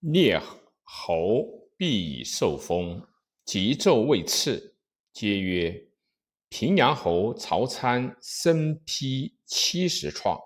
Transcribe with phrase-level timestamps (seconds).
[0.00, 0.38] 列
[0.82, 3.02] 侯必以受封，
[3.44, 4.76] 急奏未赐，
[5.12, 5.88] 皆曰
[6.50, 10.38] ：“平阳侯曹参身披七十创，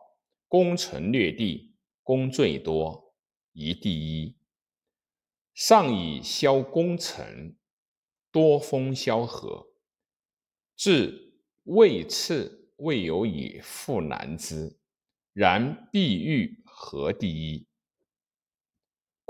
[0.46, 3.12] 攻城略地，功最多，
[3.52, 4.36] 宜第一。
[5.52, 7.56] 上以萧攻城，
[8.30, 9.66] 多封萧何。
[10.76, 14.78] 至未赐，未有以复难之。
[15.32, 17.66] 然必欲何第一？”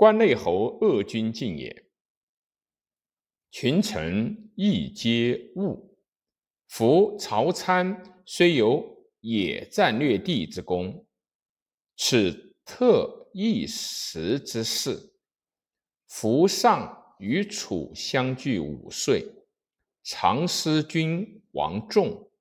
[0.01, 1.85] 关内侯恶君进也，
[3.51, 5.95] 群臣亦皆恶。
[6.67, 8.83] 夫曹参虽有
[9.19, 11.05] 野战略地之功，
[11.97, 15.13] 此特一时之事。
[16.07, 19.23] 夫上与楚相距五岁，
[20.01, 22.31] 常思君王众，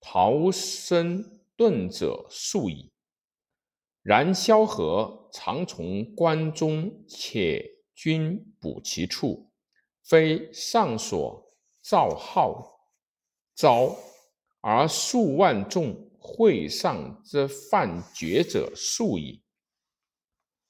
[0.00, 2.90] 逃生遁者数矣。
[4.02, 9.50] 然萧何常从关中，且君补其处，
[10.02, 12.80] 非上所造号
[13.54, 13.96] 召，
[14.60, 19.44] 而数万众会上之犯绝者数矣。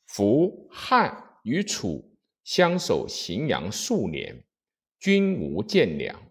[0.07, 2.15] 夫汉与楚
[2.45, 4.45] 相守荥阳数年，
[4.99, 6.23] 均无见粮。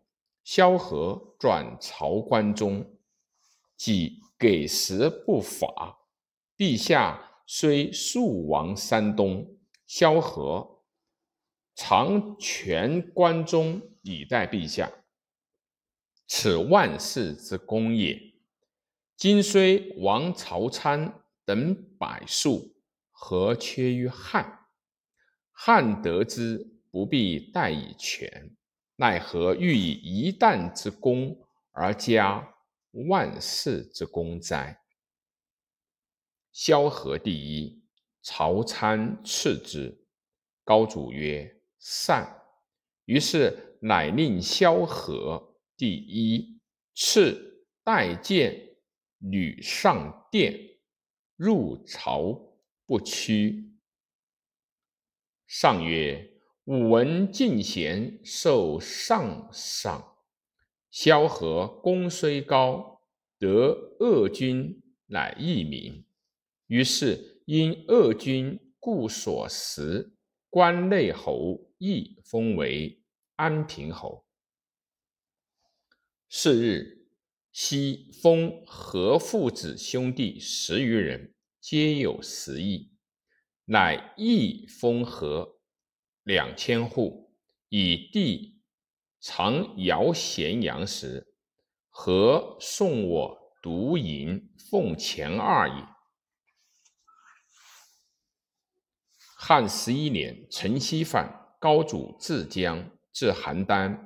[0.43, 2.85] 萧何转朝关中，
[3.75, 5.97] 即给食不法。
[6.61, 10.83] 陛下虽数亡山东，萧何
[11.73, 14.91] 常全关中以待陛下，
[16.27, 18.15] 此万世之功也。
[19.17, 22.75] 今虽亡曹参等百数，
[23.09, 24.59] 何缺于汉？
[25.51, 28.55] 汉得之，不必待以全，
[28.97, 31.35] 奈何欲以一旦之功
[31.71, 32.53] 而加
[33.07, 34.80] 万世之功哉？
[36.51, 37.81] 萧何第一，
[38.21, 40.05] 曹参次之。
[40.63, 42.41] 高祖曰：“善。”
[43.05, 46.59] 于是乃令萧何第一，
[46.93, 48.75] 次带剑
[49.19, 50.77] 履上殿，
[51.35, 53.73] 入朝不趋。
[55.47, 56.33] 上曰
[56.65, 60.15] ：“吾闻进贤受上赏，
[60.89, 63.01] 萧何功虽高，
[63.39, 66.05] 得恶君，乃异名。”
[66.71, 70.15] 于是因恶君故所食，
[70.49, 73.03] 关内侯亦封为
[73.35, 74.23] 安平侯。
[76.29, 77.09] 是日，
[77.51, 82.93] 西封何父子兄弟十余人，皆有食邑，
[83.65, 85.59] 乃亦封何
[86.23, 87.33] 两千户，
[87.67, 88.61] 以地
[89.19, 91.35] 常摇咸阳时，
[91.89, 95.85] 何送我独银俸钱二也。
[99.43, 101.27] 汉十一年，陈豨反，
[101.59, 103.97] 高祖自江至邯郸，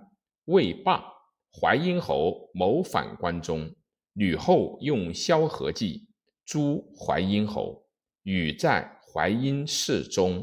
[0.45, 1.03] 未罢。
[1.51, 3.69] 淮阴侯谋反关中，
[4.13, 6.07] 吕后用萧何计
[6.45, 7.85] 诛淮阴侯，
[8.23, 10.41] 与在淮阴寺中。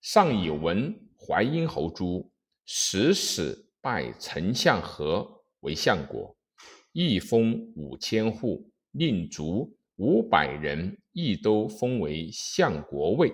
[0.00, 2.30] 上以闻淮阴侯诛，
[2.64, 6.34] 使使拜丞相何为相国，
[6.92, 13.30] 一封五千户，令卒五百人，亦都封为相国尉。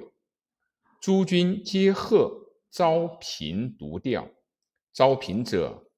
[1.00, 4.30] 诸君皆贺，昭平独调。
[4.92, 5.90] 昭平者，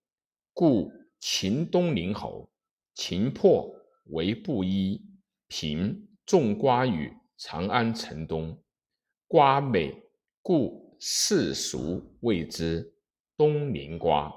[0.52, 2.48] 故秦东陵侯。
[2.94, 3.68] 秦破
[4.04, 5.04] 为布衣，
[5.48, 8.62] 平种瓜于长安城东。
[9.26, 9.92] 瓜美，
[10.40, 12.94] 故世俗谓之
[13.36, 14.32] 东陵瓜。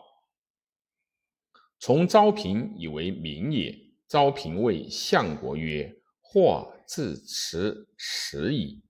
[1.77, 3.71] 从昭平以为名也。
[4.07, 8.81] 昭平谓相国曰：“或自此始矣。”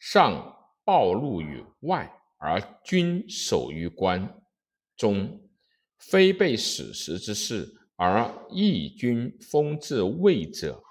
[0.00, 0.63] 上。
[0.84, 4.42] 暴露于外，而君守于关
[4.96, 5.48] 中，
[5.98, 10.82] 非被死时之事，而义君封至魏者。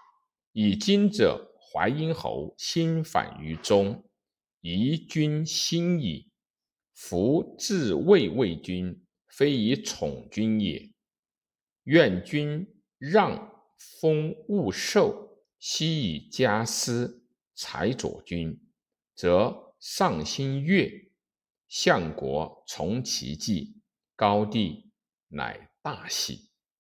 [0.51, 4.03] 以今者，淮阴侯心反于中，
[4.61, 6.31] 疑君心矣。
[6.94, 10.91] 夫自魏魏君，非以宠君也。
[11.83, 17.23] 愿君让封勿受，悉以家私
[17.53, 18.59] 财佐君，
[19.15, 19.72] 则。
[19.85, 21.12] 上心悦，
[21.68, 23.81] 相国从其计，
[24.15, 24.94] 高帝
[25.27, 26.52] 乃大喜。